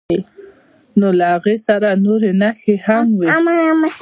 نو 0.99 1.07
له 1.19 1.25
هغې 1.33 1.55
سره 1.67 1.87
نورې 2.05 2.31
نښې 2.41 2.75
هم 2.85 3.07
وي. 3.19 3.29